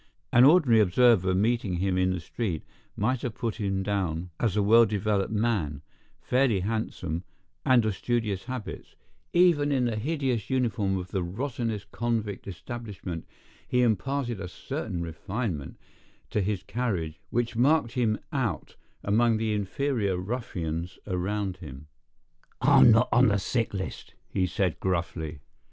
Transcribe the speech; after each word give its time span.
An 0.33 0.45
ordinary 0.45 0.79
observer 0.79 1.35
meeting 1.35 1.75
him 1.75 1.95
in 1.95 2.09
the 2.09 2.19
street 2.19 2.63
might 2.97 3.21
have 3.21 3.35
put 3.35 3.57
him 3.57 3.83
down 3.83 4.31
as 4.39 4.57
a 4.57 4.63
well 4.63 4.83
developed 4.83 5.31
man, 5.31 5.83
fairly 6.19 6.61
handsome, 6.61 7.23
and 7.67 7.85
of 7.85 7.95
studious 7.95 8.45
habits—even 8.45 9.71
in 9.71 9.85
the 9.85 9.97
hideous 9.97 10.49
uniform 10.49 10.97
of 10.97 11.09
the 11.09 11.21
rottenest 11.21 11.91
convict 11.91 12.47
establishment 12.47 13.27
he 13.67 13.83
imparted 13.83 14.41
a 14.41 14.47
certain 14.47 15.03
refinement 15.03 15.77
to 16.31 16.41
his 16.41 16.63
carriage 16.63 17.19
which 17.29 17.55
marked 17.55 17.91
him 17.91 18.17
out 18.33 18.75
among 19.03 19.37
the 19.37 19.53
inferior 19.53 20.17
ruffians 20.17 20.97
around 21.05 21.57
him. 21.57 21.85
"I'm 22.59 22.89
not 22.89 23.07
on 23.11 23.27
the 23.27 23.37
sick 23.37 23.71
list," 23.71 24.15
he 24.27 24.47
said, 24.47 24.79
gruffly. 24.79 25.41